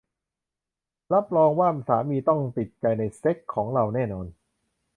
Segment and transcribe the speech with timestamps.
[1.13, 4.27] รับรองว่าสามีต้องติดใจในเซ็กส์ของเราแน่นอน